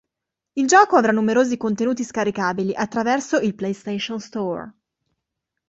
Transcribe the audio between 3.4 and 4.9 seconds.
PlayStation Store.